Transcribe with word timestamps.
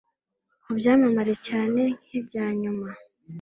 Kubyamamare 0.63 1.33
cyane 1.47 1.81
nkibyanyuma 2.05 2.89